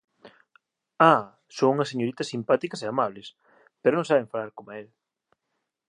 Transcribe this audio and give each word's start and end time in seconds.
Ah, 1.13 1.23
son 1.57 1.67
unhas 1.75 1.89
señoritas 1.93 2.29
simpáticas 2.33 2.81
e 2.81 2.87
amables; 2.93 3.27
pero 3.81 3.95
non 3.97 4.07
saben 4.09 4.31
falar 4.33 4.51
coma 4.55 4.77
el! 4.81 4.87